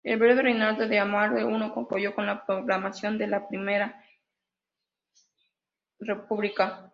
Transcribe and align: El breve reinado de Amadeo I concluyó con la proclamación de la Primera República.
El 0.03 0.17
breve 0.19 0.41
reinado 0.41 0.87
de 0.87 0.97
Amadeo 0.97 1.51
I 1.55 1.71
concluyó 1.73 2.15
con 2.15 2.25
la 2.25 2.43
proclamación 2.43 3.19
de 3.19 3.27
la 3.27 3.47
Primera 3.47 4.03
República. 5.99 6.87